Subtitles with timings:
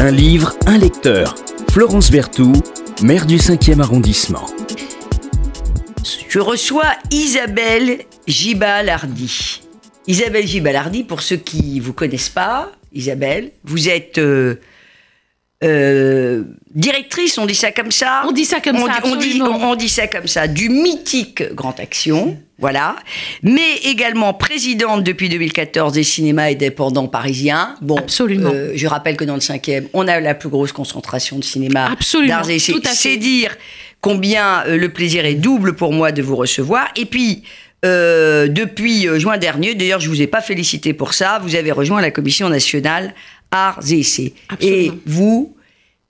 [0.00, 1.34] Un livre, un lecteur.
[1.72, 2.62] Florence Berthoud,
[3.02, 4.46] maire du 5e arrondissement.
[6.28, 9.60] Je reçois Isabelle Gibalardi.
[10.06, 14.60] Isabelle Gibalardi, pour ceux qui ne vous connaissent pas, Isabelle, vous êtes euh,
[15.64, 16.44] euh,
[16.74, 19.26] directrice, on dit ça comme ça On dit ça comme on ça, dit, on dit,
[19.40, 19.70] absolument.
[19.70, 22.94] on dit ça comme ça, du mythique Grand Action, voilà,
[23.42, 27.74] mais également présidente depuis 2014 des cinémas indépendants parisiens.
[27.80, 28.50] Bon, Absolument.
[28.52, 31.90] euh, je rappelle que dans le cinquième, on a la plus grosse concentration de cinéma
[31.90, 32.42] Absolument.
[32.92, 33.56] C'est dire
[34.00, 36.88] combien euh, le plaisir est double pour moi de vous recevoir.
[36.96, 37.42] Et puis,
[37.84, 41.70] euh, depuis euh, juin dernier, d'ailleurs, je vous ai pas félicité pour ça, vous avez
[41.70, 43.14] rejoint la Commission nationale
[43.50, 44.34] arts et essais.
[44.48, 44.76] Absolument.
[44.76, 45.56] Et vous,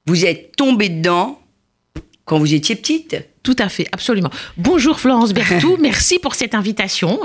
[0.06, 1.40] vous êtes tombée dedans
[2.24, 3.16] quand vous étiez petite.
[3.42, 4.28] Tout à fait, absolument.
[4.58, 7.18] Bonjour Florence Berthoud, merci pour cette invitation.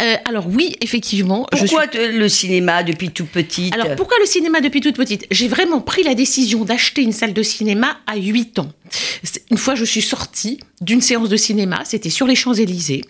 [0.00, 1.68] Euh, alors oui, effectivement, je suis...
[1.68, 5.24] Pourquoi le cinéma depuis tout petite Alors pourquoi le cinéma depuis toute petite?
[5.30, 8.72] J'ai vraiment pris la décision d'acheter une salle de cinéma à 8 ans.
[9.50, 13.02] Une fois, je suis sortie d'une séance de cinéma, c'était sur les Champs-Élysées,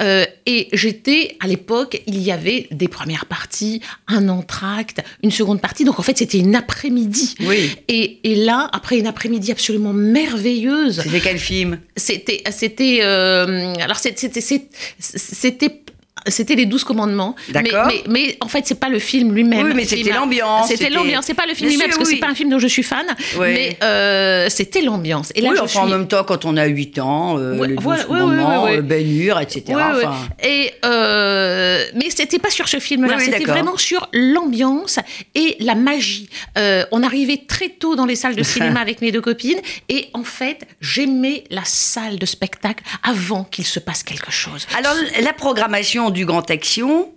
[0.00, 5.60] euh, et j'étais, à l'époque, il y avait des premières parties, un entracte, une seconde
[5.60, 7.34] partie, donc en fait c'était une après-midi.
[7.40, 7.70] Oui.
[7.88, 11.78] Et, et là, après une après-midi absolument merveilleuse, C'était quel film?
[11.96, 15.82] c'était c'était euh, alors c'est- c'était c'est- c'était
[16.26, 17.34] c'était les douze commandements.
[17.48, 17.86] Mais, D'accord.
[17.86, 19.66] mais, mais en fait, c'est pas le film lui-même.
[19.66, 21.24] Oui, mais c'était l'ambiance, C'était l'ambiance.
[21.24, 22.14] C'est pas le film lui-même, parce que oui.
[22.14, 23.06] c'est pas un film dont je suis fan.
[23.38, 23.46] Oui.
[23.52, 25.32] Mais euh, c'était l'ambiance.
[25.34, 25.92] Et là, oui, je enfin, en suis...
[25.92, 29.06] même temps, quand on a 8 ans, euh, Ouais, le douze ouais, commandements, euh, Ben
[29.10, 29.64] Hur, etc.
[29.70, 34.98] Enfin, Et euh, mais c'était pas sur ce film-là, c'était vraiment sur l'ambiance
[35.34, 36.28] et la magie.
[36.58, 40.08] Euh, on arrivait très tôt dans les salles de cinéma avec mes deux copines et
[40.14, 44.66] en fait, j'aimais la salle de spectacle avant qu'il se passe quelque chose.
[44.76, 47.08] Alors, la programmation du Grand Action,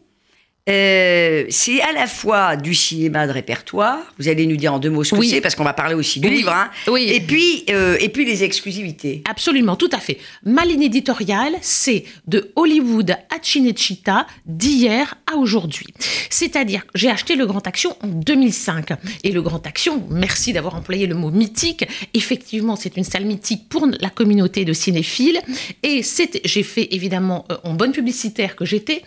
[0.69, 4.89] euh, c'est à la fois du cinéma de répertoire, vous allez nous dire en deux
[4.89, 5.30] mots ce que Oui.
[5.30, 6.38] c'est, parce qu'on va parler aussi du Oui.
[6.38, 7.09] livre, hein, Oui.
[7.14, 9.22] et, puis, euh, et puis les exclusivités.
[9.30, 10.20] Absolument, tout à fait.
[10.45, 15.87] Ma ligne éditoriale, c'est de Hollywood à Cinecittà, d'hier à aujourd'hui.
[16.30, 18.92] C'est-à-dire, j'ai acheté le Grand Action en 2005.
[19.26, 21.86] Et le Grand Action, merci d'avoir employé le mot mythique.
[22.14, 25.42] Effectivement, c'est une salle mythique pour la communauté de cinéphiles.
[25.83, 26.02] Et
[26.45, 29.04] j'ai fait, évidemment, euh, en bonne publicitaire que j'étais,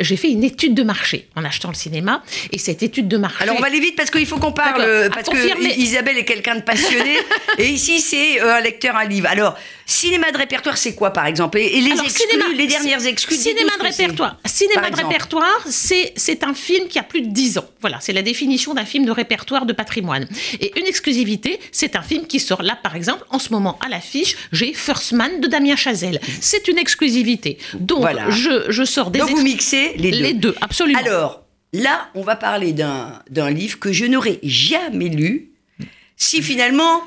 [0.00, 2.22] j'ai fait une étude de marché en achetant le cinéma.
[2.52, 3.42] Et cette étude de marché...
[3.42, 5.74] Alors on va aller vite parce qu'il faut qu'on parle, parce confirmer.
[5.74, 7.16] que Isabelle est quelqu'un de passionné,
[7.58, 9.28] et ici c'est euh, un lecteur, un livre.
[9.28, 9.56] Alors,
[9.90, 13.04] cinéma de répertoire, c'est quoi par exemple et, et les Alors, exclus, cinéma- les dernières
[13.06, 14.38] exclus Cinéma de répertoire.
[14.46, 17.64] Cinéma de répertoire, c'est c'est un film qui a plus de 10 ans.
[17.80, 20.28] Voilà, c'est la définition d'un film de répertoire de patrimoine.
[20.60, 23.88] Et une exclusivité, c'est un film qui sort là, par exemple, en ce moment à
[23.88, 26.20] l'affiche, j'ai First Man de Damien Chazelle.
[26.40, 27.58] C'est une exclusivité.
[27.74, 28.30] Donc, Voilà.
[28.30, 30.18] je, je sors des Donc vous mixez les deux.
[30.22, 30.98] les deux, absolument.
[31.00, 35.50] Alors, là, on va parler d'un d'un livre que je n'aurais jamais lu
[36.16, 37.02] si finalement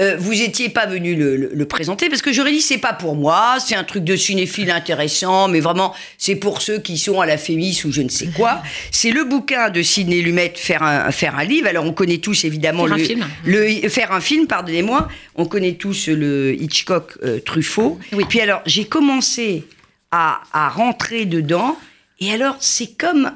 [0.00, 2.94] euh, vous étiez pas venu le, le- le présenter, parce que j'aurais dit c'est pas
[2.94, 7.20] pour moi, c'est un truc de cinéphile intéressant, mais vraiment c'est pour ceux qui sont
[7.20, 8.62] à la Fémis ou je ne sais quoi.
[8.90, 11.68] C'est le bouquin de Sidney Lumet, faire un, faire un livre.
[11.68, 13.26] Alors on connaît tous évidemment Faire un le, film.
[13.44, 15.08] le- faire un film, pardonnez-moi.
[15.34, 17.98] On connaît tous le Hitchcock euh, Truffaut.
[18.12, 18.24] Oui.
[18.28, 19.64] Puis alors j'ai commencé
[20.10, 21.76] à, à rentrer dedans,
[22.18, 23.30] et alors c'est comme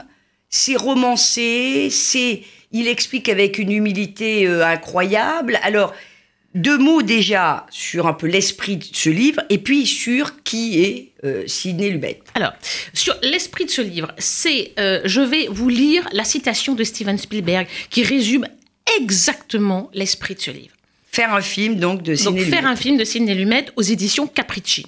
[0.48, 2.42] c'est romancé, c'est
[2.72, 5.58] il explique avec une humilité euh, incroyable.
[5.62, 5.94] Alors
[6.56, 11.12] deux mots déjà sur un peu l'esprit de ce livre, et puis sur qui est
[11.24, 12.20] euh, Sidney Lumet.
[12.34, 12.52] Alors,
[12.92, 17.18] sur l'esprit de ce livre, c'est, euh, je vais vous lire la citation de Steven
[17.18, 18.46] Spielberg qui résume
[18.98, 20.74] exactement l'esprit de ce livre.
[21.12, 24.86] Faire un film donc de faire un film de Sidney Lumet aux éditions Capricci.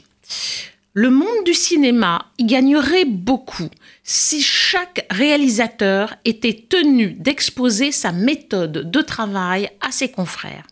[0.95, 3.69] Le monde du cinéma y gagnerait beaucoup
[4.03, 10.65] si chaque réalisateur était tenu d'exposer sa méthode de travail à ses confrères.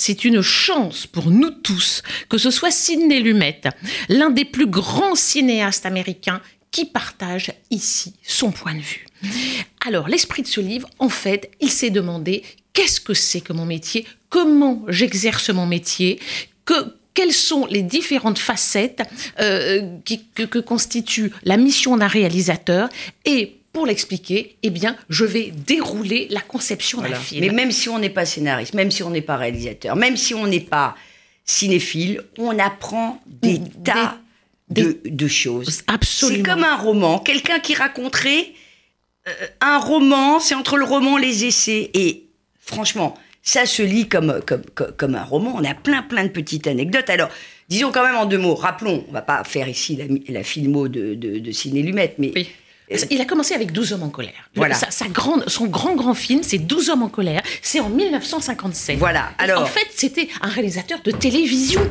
[0.00, 3.60] C'est une chance pour nous tous que ce soit Sidney Lumet,
[4.08, 6.40] l'un des plus grands cinéastes américains,
[6.70, 9.04] qui partage ici son point de vue.
[9.86, 13.66] Alors, l'esprit de ce livre, en fait, il s'est demandé qu'est-ce que c'est que mon
[13.66, 16.18] métier, comment j'exerce mon métier,
[16.64, 19.02] que, quelles sont les différentes facettes
[19.38, 19.98] euh,
[20.34, 22.88] que constitue la mission d'un réalisateur?
[23.26, 27.40] Et pour l'expliquer, eh bien, je vais dérouler la conception d'un film.
[27.46, 30.34] Mais même si on n'est pas scénariste, même si on n'est pas réalisateur, même si
[30.34, 30.94] on n'est pas
[31.46, 34.18] cinéphile, on apprend des Des- tas
[34.68, 35.82] des- de, de choses.
[35.86, 36.36] Absolument.
[36.36, 37.18] C'est comme un roman.
[37.20, 38.48] Quelqu'un qui raconterait
[39.28, 39.32] euh,
[39.62, 41.90] un roman, c'est entre le roman et les essais.
[41.94, 42.24] Et
[42.60, 45.54] franchement, ça se lit comme, comme, comme, comme un roman.
[45.56, 47.08] On a plein, plein de petites anecdotes.
[47.08, 47.30] Alors,
[47.70, 48.54] disons quand même en deux mots.
[48.56, 52.32] Rappelons, on va pas faire ici la, la filmo de, de, de Ciné Lumet, mais
[52.36, 52.48] Oui.
[53.10, 54.50] Il a commencé avec 12 hommes en colère.
[54.56, 54.74] Voilà.
[54.74, 57.40] Sa, sa grande, son grand, grand film, c'est 12 hommes en colère.
[57.62, 58.98] C'est en 1957.
[58.98, 61.88] Voilà, Et alors- En fait, c'était un réalisateur de télévision.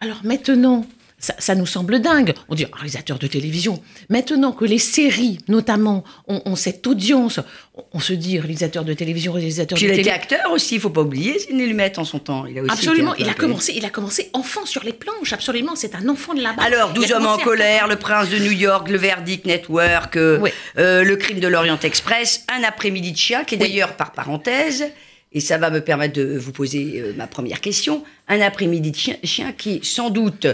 [0.00, 0.86] Alors maintenant,
[1.18, 2.34] ça, ça nous semble dingue.
[2.48, 3.82] On dit réalisateur de télévision.
[4.10, 7.40] Maintenant que les séries, notamment, ont, ont cette audience,
[7.74, 10.36] on, on se dit réalisateur de télévision, réalisateur Puis de il a été télévision.
[10.36, 12.44] acteur aussi, il faut pas oublier Sidney Lumet en son temps.
[12.46, 15.74] Il a aussi Absolument, il a commencé, il a commencé enfant sur les planches, absolument,
[15.76, 16.62] c'est un enfant de là-bas.
[16.62, 19.46] Alors, Il a 12 hommes en à- colère, Le Prince de New York, Le Verdict
[19.46, 20.50] Network, euh, Oui.
[20.78, 23.68] euh, Le Crime de l'Orient Express, Un après-midi de chien, qui est Oui.
[23.68, 24.84] d'ailleurs par parenthèse,
[25.32, 28.96] et ça va me permettre de vous poser euh, ma première question, Un après-midi de
[28.96, 30.46] chien, chien qui sans doute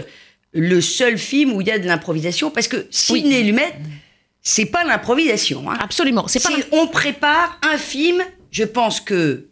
[0.53, 3.73] le seul film où il y a de l'improvisation, parce que Sidney Lumet,
[4.41, 5.69] c'est pas l'improvisation.
[5.69, 5.77] hein.
[5.79, 6.49] Absolument, c'est pas.
[6.71, 8.21] On prépare un film.
[8.51, 9.47] Je pense que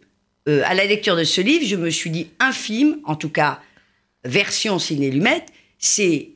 [0.48, 3.30] euh, à la lecture de ce livre, je me suis dit un film, en tout
[3.30, 3.60] cas
[4.24, 5.46] version ciné Lumet,
[5.78, 6.30] c'est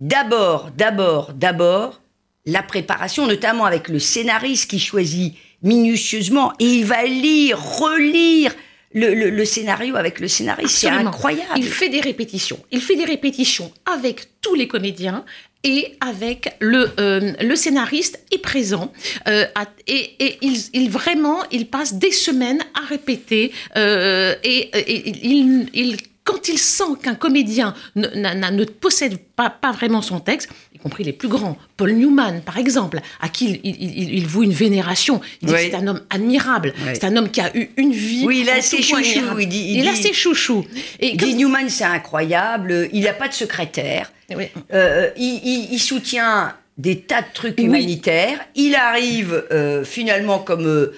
[0.00, 2.00] d'abord, d'abord, d'abord
[2.46, 8.54] la préparation, notamment avec le scénariste qui choisit minutieusement et il va lire, relire
[9.00, 10.76] le, le- le scénario avec le scénariste.
[10.76, 11.52] C'est incroyable.
[11.56, 12.58] Il fait des répétitions.
[12.72, 15.24] Il fait des répétitions avec tous les comédiens
[15.64, 18.92] et avec le, euh, le scénariste est présent.
[19.28, 19.44] Euh,
[19.86, 23.52] et et il, il- vraiment, il passe des semaines à répéter.
[23.76, 24.58] euh, et,
[24.92, 30.02] et- il, il- quand il sent qu'un comédien ne, n'a- ne possède pas, pas vraiment
[30.02, 33.98] son texte, y compris les plus grands, Paul Newman par exemple, à qui il, il,
[34.02, 35.64] il- il voue une vénération, il dit Oui.
[35.64, 36.90] que c'est un homme admirable, Oui.
[36.94, 38.24] c'est un homme qui a eu une vie.
[38.26, 40.64] Oui, il a ses chouchous, il dit- il a dit- ses chouchous.
[41.00, 42.88] Et comme- Newman, c'est incroyable.
[42.92, 44.12] Il n'a pas de secrétaire.
[44.36, 44.44] Oui.
[44.72, 48.40] Euh, il, soutient des tas de trucs humanitaires.
[48.54, 50.92] Il arrive euh, finalement comme, euh,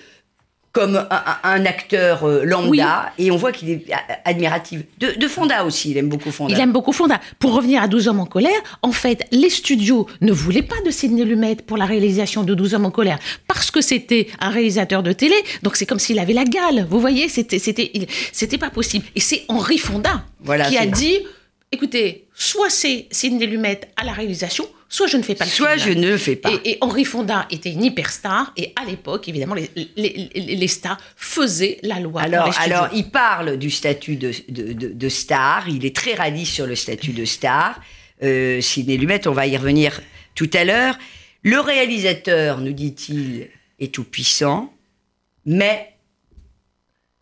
[0.73, 1.05] comme
[1.43, 3.85] un, acteur euh, lambda et on voit qu'il est
[4.25, 4.83] admiratif.
[4.99, 6.55] De, de Fonda aussi, il aime beaucoup Fonda.
[6.55, 7.21] Il aime beaucoup Fonda.
[7.41, 8.53] Pour revenir à 12 hommes en colère,
[8.83, 12.75] en fait, les studios ne voulaient pas de Sidney Lumet pour la réalisation de 12
[12.75, 13.19] hommes en colère
[13.49, 15.35] parce que c'était un réalisateur de télé.
[15.65, 16.87] Donc c'est comme s'il avait la gale.
[16.89, 19.05] Vous voyez, c'était c'était il- c'était pas possible.
[19.17, 21.19] Et c'est Henri Fonda Voilà, qui a dit
[21.73, 25.79] écoutez, soit c'est Sidney Lumet à la réalisation, soit je ne fais pas le Soit
[25.79, 26.01] je film.
[26.01, 26.51] ne le fais pas.
[26.65, 30.99] Et, et Henri Fonda était une hyperstar, et à l'époque, évidemment, les, les- les- stars
[31.17, 32.21] faisaient la loi.
[32.23, 35.67] Alors, alors, il parle du statut de, de, de- de star.
[35.69, 37.81] Il est très radis sur le statut de star.
[38.23, 40.01] Euh, Sidney Lumet, on va y revenir
[40.35, 40.99] tout à l'heure.
[41.43, 43.49] Le réalisateur, nous dit-il,
[43.79, 44.75] est tout puissant,
[45.47, 45.95] mais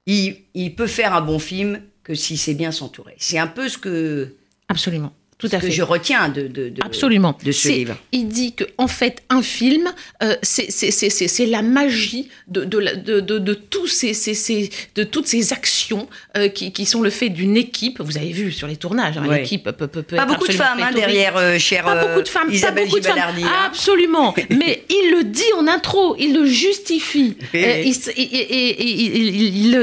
[0.06, 3.14] il, il peut faire un bon film que s'il sait bien s'entourer.
[3.18, 4.34] C'est un peu ce que,
[4.68, 5.72] Absolument, tout ce à que fait.
[5.72, 7.38] je retiens de, de, de- Absolument.
[7.44, 7.96] de ce livre.
[8.12, 9.88] Il dit que en fait, un film,
[10.22, 13.86] euh, c'est- c'est c'est- c'est- c'est la magie de, de, la- de, de, de tous
[13.86, 18.00] ces, ces- ces- de toutes ces actions euh, qui, qui sont le fait d'une équipe.
[18.00, 19.42] Vous avez vu sur les tournages, hein, Ouais.
[19.42, 22.22] l'équipe peut, peut, peut Pas être beaucoup femmes hein, derrière, euh, chère Pas euh, beaucoup
[22.22, 23.18] de femmes, Isabelle pas beaucoup de femmes.
[23.44, 23.64] Hein.
[23.66, 24.34] Absolument.
[24.50, 27.36] Mais il le dit en intro, il le justifie.
[27.54, 27.82] Euh,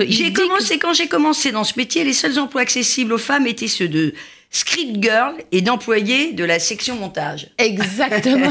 [0.07, 3.47] J'ai que- commencé quand j'ai commencé dans ce métier, les seuls emplois accessibles aux femmes
[3.47, 4.13] étaient ceux de
[4.55, 7.49] script girl et d'employés de la section montage.
[7.57, 8.49] Exactement.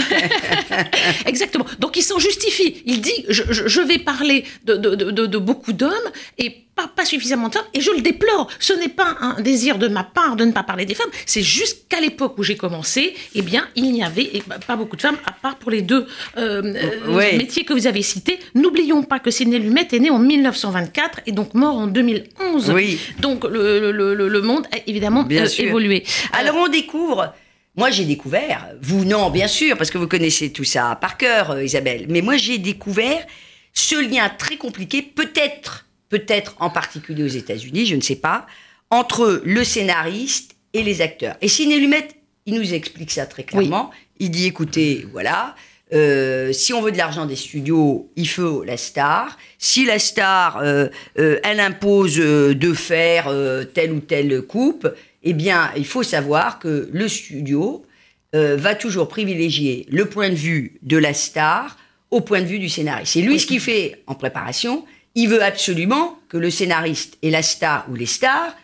[1.27, 1.65] Exactement.
[1.79, 2.83] Donc il s'en justifie.
[2.85, 7.05] Il dit je, vais parler de, de- de- de- de beaucoup d'hommes et pas, pas
[7.05, 7.65] suffisamment de femmes.
[7.75, 8.49] Et je le déplore.
[8.59, 11.11] Ce n'est pas un désir de ma part de ne pas parler des femmes.
[11.26, 14.76] C'est juste qu'à l'époque où j'ai commencé, eh bien, il n'y avait eh ben, pas
[14.76, 16.06] beaucoup de femmes, à part pour les deux
[16.37, 16.62] euh,
[17.06, 17.37] euh, Ouais.
[17.37, 18.38] métiers que vous avez cités.
[18.55, 22.71] N'oublions pas que Sidney Lumet est né en 1924 et donc mort en 2011.
[22.71, 22.99] Oui.
[23.21, 26.04] Donc le, le- le- le monde a évidemment Bien euh, évolué.
[26.33, 27.33] Alors on découvre,
[27.76, 31.61] moi j'ai découvert, vous non bien sûr, parce que vous connaissez tout ça par cœur
[31.61, 33.25] Isabelle, mais moi j'ai découvert
[33.73, 38.47] ce lien très compliqué, peut-être, peut-être en particulier aux États-Unis, je ne sais pas,
[38.90, 41.35] entre le scénariste et les acteurs.
[41.40, 42.06] Et Sidney Lumet,
[42.47, 43.90] il nous explique ça très clairement.
[44.21, 45.56] Il dit écoutez, voilà.
[45.92, 49.37] euh, si on veut de l'argent des studios, il faut la star.
[49.59, 50.87] Si la star, euh,
[51.18, 53.26] euh, elle impose de faire
[53.75, 54.87] telle ou telle coupe,
[55.25, 57.85] eh bien, il faut savoir que le studio
[58.33, 61.76] va toujours privilégier le point de vue de la star
[62.11, 63.16] au point de vue du scénariste.
[63.16, 67.42] Et lui, ce qu'il fait en préparation, il veut absolument que le scénariste et la
[67.42, 68.54] star ou les stars,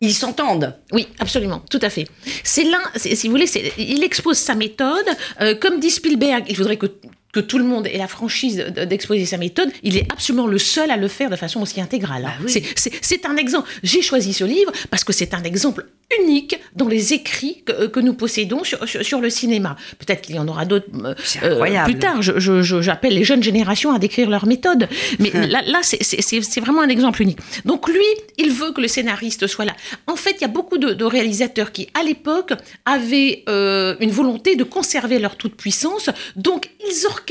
[0.00, 0.76] ils s'entendent.
[0.92, 2.06] Oui, absolument, tout à fait.
[2.42, 5.06] C'est l'un, si vous voulez, il expose sa méthode.
[5.40, 6.86] euh, comme dit Spielberg, il faudrait que,
[7.34, 9.70] que tout le monde ait la franchise de- d'exposer sa méthode.
[9.82, 12.24] Il est absolument le seul à le faire de façon aussi intégrale.
[12.26, 12.32] hein.
[12.38, 12.62] Bah oui.
[12.76, 13.68] C'est- un exemple.
[13.82, 15.86] J'ai choisi ce livre parce que c'est un exemple
[16.20, 19.74] unique dans les écrits que, que nous possédons sur, sur, sur le cinéma.
[19.98, 22.20] Peut-être qu'il y en aura d'autres euh, euh, plus tard.
[22.22, 24.86] Je- je- je- J'appelle les jeunes générations à décrire leur méthode.
[25.18, 27.38] Mais là, là c'est- vraiment un exemple unique.
[27.64, 28.04] Donc lui,
[28.38, 29.74] il veut que le scénariste soit là.
[30.06, 32.52] En fait, il y a beaucoup de, de réalisateurs qui, à l'époque,
[32.84, 36.10] avaient euh, une volonté de conserver leur toute-puissance.
[36.36, 37.23] Donc, ils orchestraient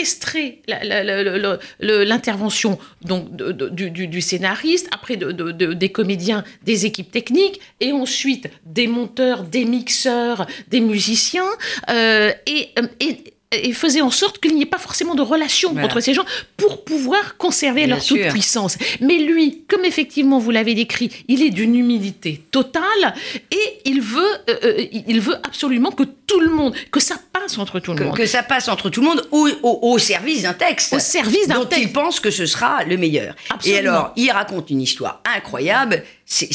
[1.80, 8.50] l'intervention donc du, scénariste, après de- de- de- des comédiens, des équipes techniques, et ensuite
[8.66, 11.44] des monteurs, des mixeurs, des musiciens,
[11.90, 15.72] euh, et, euh, et et faisait en sorte qu'il n'y ait pas forcément de relation
[15.72, 15.86] Voilà.
[15.88, 16.26] entre ces gens
[16.58, 18.18] pour pouvoir conserver Bien leur sûr.
[18.18, 18.78] toute puissance.
[19.02, 23.14] Mais lui, comme effectivement vous l'avez décrit, il est d'une humilité totale
[23.52, 27.58] et il veut, euh, euh, il veut absolument que tout le monde, que ça passe
[27.58, 28.16] entre tout le Que, monde.
[28.18, 30.94] que ça passe entre tout le monde au, au- au service d'un texte.
[30.94, 31.84] Au service d'un dont texte.
[31.84, 33.36] il pense que ce sera le meilleur.
[33.50, 33.76] Absolument.
[33.76, 36.04] Et alors, il raconte une histoire incroyable.
[36.26, 36.50] C'est-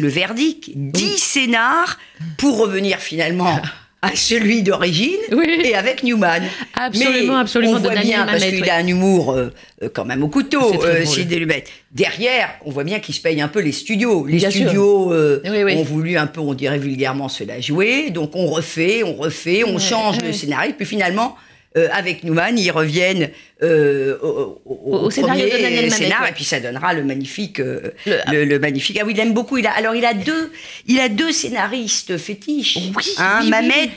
[0.00, 0.70] le verdict.
[0.74, 1.98] Dix scénars
[2.38, 3.60] pour revenir finalement
[4.02, 5.60] à celui d'origine Oui.
[5.64, 6.42] et avec Newman.
[6.74, 8.70] Absolument, Mais absolument, On voit bien, parce qu'il oui.
[8.70, 9.50] a un humour euh,
[9.82, 10.72] euh, quand même au couteau,
[11.04, 11.60] C'est euh.
[11.92, 14.26] Derrière, on voit bien qu'il se paye un peu les studios.
[14.26, 18.10] Les Bien studios euh, Oui, ont voulu un peu, on dirait vulgairement, se la jouer.
[18.10, 20.72] Donc on refait, on refait, on change le scénario.
[20.76, 21.36] Puis finalement,
[21.76, 23.30] euh, avec Newman, ils reviennent
[23.62, 26.30] euh, au, au- Au scénario de Daniel scénar, ouais.
[26.30, 28.98] et puis ça donnera le magnifique, euh, Le- le, le magnifique.
[29.00, 29.56] Ah oui, il aime beaucoup.
[29.58, 30.50] Il a, alors il a deux,
[30.86, 32.76] il a deux scénaristes fétiches.
[32.76, 33.90] Oui, Hein, oui, Mamet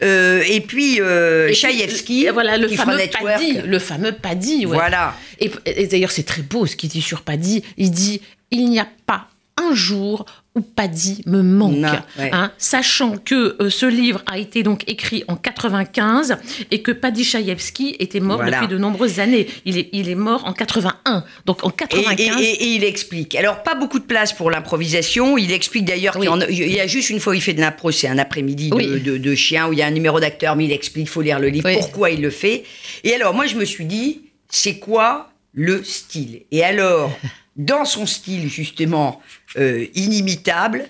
[0.00, 1.00] et puis Et
[1.46, 3.34] puis, Chaïevski, euh, voilà le fameux Network.
[3.34, 4.66] Paddy, le fameux Paddy.
[4.66, 4.74] ouais.
[4.76, 5.14] Voilà.
[5.40, 7.62] Et, et d'ailleurs, c'est très beau ce qu'il dit sur Paddy.
[7.76, 8.20] Il dit
[8.50, 9.28] il n'y a pas
[9.70, 12.30] un jour où Paddy me manque, Non, ouais.
[12.32, 16.36] Hein, sachant que euh, ce livre a été donc écrit en 95
[16.70, 18.60] et que Paddy Chayefsky était mort Voilà.
[18.60, 19.46] depuis de nombreuses années.
[19.64, 21.24] Il est, il est mort en 81.
[21.46, 22.40] Donc en Et, 95.
[22.40, 23.34] et- et- et il explique.
[23.34, 25.38] Alors, pas beaucoup de place pour l'improvisation.
[25.38, 26.26] Il explique d'ailleurs Oui.
[26.26, 28.08] qu'il y a- il y a juste une fois où il fait de l'impro, c'est
[28.08, 29.00] un après-midi de, Oui.
[29.00, 31.22] de- de chien où il y a un numéro d'acteur, mais il explique, il faut
[31.22, 31.76] lire le livre, Oui.
[31.76, 32.64] pourquoi il le fait.
[33.04, 36.42] Et alors, moi, je me suis dit, c'est quoi le style?
[36.50, 37.16] Et alors,
[37.58, 39.20] dans son style, justement,
[39.58, 40.86] euh, inimitable,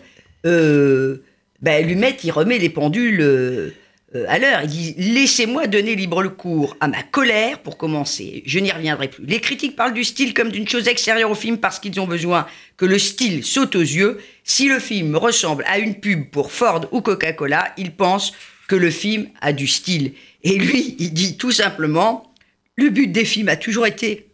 [0.46, 1.22] euh,
[1.60, 1.88] ben,
[2.22, 3.70] il remet les pendules euh,
[4.28, 4.60] à l'heure.
[4.62, 8.42] Il dit Laissez-moi donner libre cours à ma colère pour commencer.
[8.46, 9.24] Je n'y reviendrai plus.
[9.24, 12.46] Les critiques parlent du style comme d'une chose extérieure au film parce qu'ils ont besoin
[12.76, 14.20] que le style saute aux yeux.
[14.44, 18.32] Si le film ressemble à une pub pour Ford ou Coca-Cola, ils pensent
[18.68, 20.12] que le film a du style.
[20.44, 22.32] Et lui, il dit tout simplement
[22.76, 24.26] Le but des films a toujours été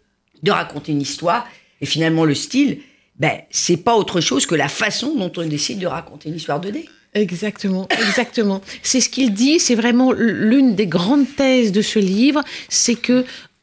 [0.43, 1.49] de raconter une histoire.
[1.85, 2.79] Et finalement, le style,
[3.19, 6.63] ben, c'est pas autre chose que la façon dont on décide de raconter une histoire
[6.63, 6.87] 2D.
[7.13, 8.63] Exactement, exactement.
[8.83, 13.13] C'est ce qu'il dit, c'est vraiment l'une des grandes thèses de ce livre, c'est que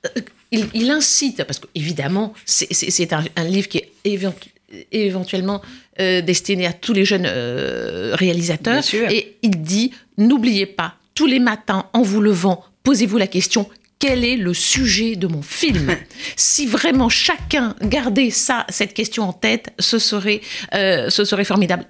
[0.05, 0.09] euh,
[0.51, 4.51] il, il incite, parce qu'évidemment, c'est- un, un livre qui est éventu-
[4.91, 5.63] éventuellement
[5.99, 9.09] euh, destiné à tous les jeunes euh, réalisateurs, Bien sûr.
[9.09, 13.67] et il dit, n'oubliez pas, tous les matins, en vous levant, posez-vous la question,
[14.01, 15.95] quel est le sujet de mon film
[16.35, 20.41] Si vraiment chacun gardait ça, cette question en tête, ce serait,
[20.73, 21.85] euh, ce serait formidable.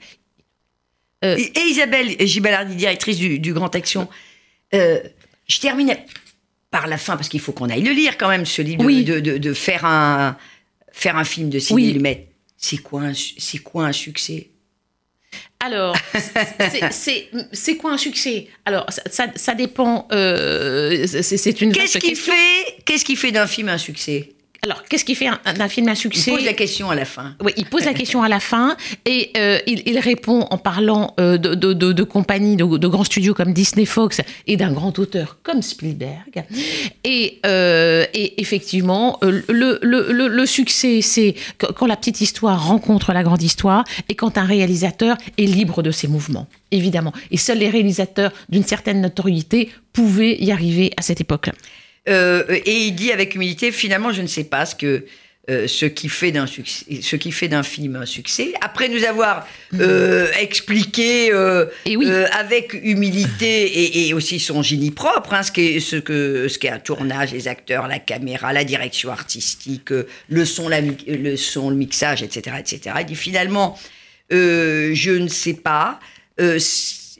[1.23, 4.07] Euh, Et, et Isabelle Gibalardi, directrice du, du Grand Action,
[4.73, 4.99] euh,
[5.47, 5.95] je termine
[6.69, 8.85] par la fin, parce qu'il faut qu'on aille le lire quand même, ce livre, de-
[8.85, 9.03] Oui.
[9.03, 10.37] de, de- de faire, un,
[10.91, 11.93] faire un film de Sidney Oui.
[11.93, 12.27] Lumet.
[12.57, 13.13] C'est quoi, un
[13.63, 14.49] quoi un succès?
[15.59, 15.95] Alors,
[16.91, 18.47] c'est- quoi un succès?
[18.65, 20.07] Alors, ça, ça, ça dépend.
[20.11, 24.29] euh, c'est une Qu'est-ce qui fait, qu'est-ce qui fait d'un film un succès?
[24.63, 27.05] Alors, qu'est-ce qui fait un- d'un film un Il succès pose la question à la
[27.05, 27.35] fin.
[27.43, 31.15] Oui, il pose la question à la fin et euh, il, il répond en parlant
[31.19, 34.99] euh, de, de, de, de compagnies, de, grands studios comme Disney Fox et d'un grand
[34.99, 36.45] auteur comme Spielberg.
[37.03, 39.79] Et, euh, et effectivement, le, le,
[40.11, 44.37] le, le succès, c'est quand quand la petite histoire rencontre la grande histoire et quand
[44.37, 47.13] un réalisateur est libre de ses mouvements, évidemment.
[47.31, 51.53] Et seuls les réalisateurs d'une certaine notoriété pouvaient y arriver à cette époque-là.
[52.09, 55.05] Euh, et il dit avec humilité, finalement, je ne sais pas ce que
[55.49, 58.53] euh, ce qui fait d'un succès, ce qui fait d'un film un succès.
[58.61, 62.05] Après nous avoir euh, expliqué euh, Et oui.
[62.07, 66.59] euh, avec humilité et, et aussi son génie propre, hein, ce qu'est ce que ce
[66.59, 69.89] qu'est un tournage, les acteurs, la caméra, la direction artistique,
[70.29, 72.95] le son, la, le son, le mixage, etc., etc.
[72.99, 73.79] Il dit finalement,
[74.29, 75.99] je ne sais pas.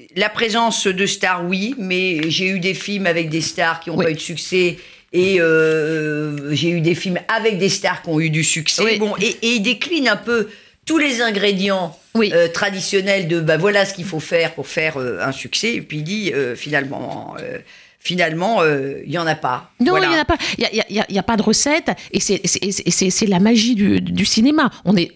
[0.02, 3.90] Euh, la présence de stars, oui, mais j'ai eu des films avec des stars qui
[3.90, 4.06] n'ont Oui.
[4.06, 4.78] pas eu de succès.
[5.14, 8.84] Et euh, j'ai eu des films avec des stars qui ont eu du succès.
[8.84, 8.98] Oui.
[9.00, 10.48] Bon, et, et il décline un peu
[10.86, 12.32] tous les ingrédients Oui.
[12.34, 15.74] euh, traditionnels de bah, voilà ce qu'il faut faire pour faire euh, un succès.
[15.76, 17.58] Et puis il dit euh, finalement, euh,
[18.00, 19.72] finalement, euh, il y en a pas.
[19.82, 20.06] Non, Voilà.
[20.06, 20.38] il n'y en a pas.
[20.58, 21.90] Il n'y a, pas de recette.
[22.14, 24.72] Et c'est- la magie du, du cinéma.
[24.86, 25.12] On est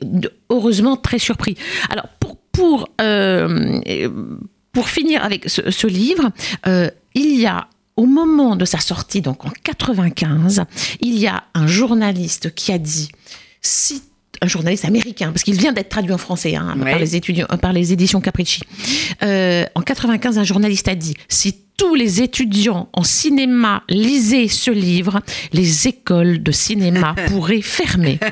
[0.50, 1.56] heureusement très surpris.
[1.90, 3.80] Alors, pour, pour, euh,
[4.76, 6.30] pour finir avec ce, ce livre,
[6.68, 10.66] euh, il y a au moment de sa sortie, donc en 95,
[11.00, 13.10] il y a un journaliste qui a dit
[13.62, 14.04] si
[14.42, 16.92] un journaliste américain, parce qu'il vient d'être traduit en français hein, Ouais.
[16.92, 18.62] par, les étudiants, par les éditions Capricci.
[19.24, 24.72] Euh, en 95, un journaliste a dit si tous les étudiants en cinéma lisaient ce
[24.72, 25.22] livre,
[25.54, 28.20] les écoles de cinéma pourraient fermer.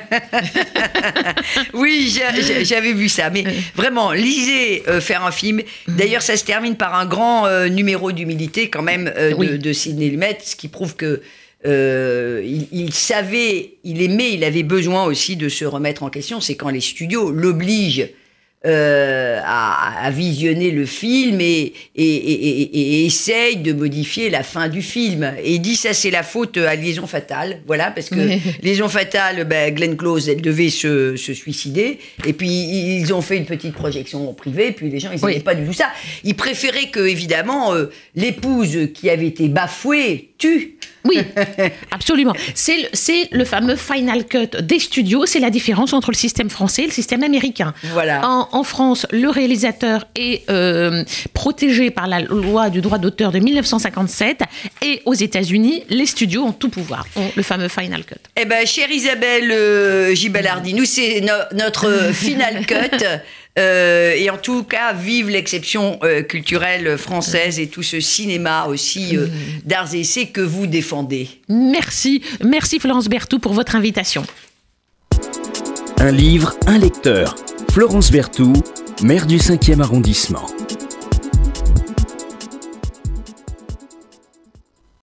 [1.74, 3.30] Oui, j'a- j'a- j'avais vu ça.
[3.30, 3.44] Mais
[3.76, 5.62] vraiment, lisez euh, faire un film.
[5.88, 9.74] D'ailleurs, ça se termine par un grand euh, numéro d'humilité quand même euh, de, de
[9.74, 11.22] Sidney Lumet, ce qui prouve que
[11.66, 16.42] euh, il, il savait, il aimait, il avait besoin aussi de se remettre en question.
[16.42, 18.08] C'est quand les studios l'obligent
[18.66, 24.70] euh, à, à visionner le film et, et, et, et- essaye de modifier la fin
[24.70, 25.34] du film.
[25.44, 28.16] Et il dit ça c'est la faute à Liaison Fatale, voilà, parce que.
[28.64, 33.38] Liaison Fatale, ben, Glenn Close, elle devait se, se suicider, et puis ils ont fait
[33.38, 35.44] une petite projection privée, puis les gens ils n'aimaient Oui.
[35.44, 35.90] pas du tout ça.
[36.24, 40.76] Ils préféraient que évidemment euh, l'épouse qui avait été bafouée tue.
[41.06, 41.18] Oui,
[41.92, 42.34] absolument.
[42.54, 42.90] C'est
[43.32, 45.26] le, fameux final cut des studios.
[45.26, 47.74] C'est la différence entre le système français et le système américain.
[47.92, 48.26] Voilà.
[48.28, 53.40] En, en France, le réalisateur est euh, protégé par la loi du droit d'auteur de
[53.40, 54.42] 1957
[54.82, 58.16] et aux États-Unis, les studios ont tout pouvoir, ont le fameux final cut.
[58.38, 62.76] Eh ben, chère Isabelle euh, Gibalardi, nous, c'est no- notre final cut.
[63.60, 69.16] Euh, et en tout cas, vive l'exception euh, culturelle française et tout ce cinéma aussi
[69.16, 69.28] euh,
[69.64, 71.30] d'arts et essais que vous défendez.
[71.50, 74.24] Merci, merci Florence Berthoud pour votre invitation.
[75.98, 77.36] Un livre, un lecteur.
[77.72, 78.58] Florence Berthoud,
[79.04, 80.48] maire du 5e arrondissement.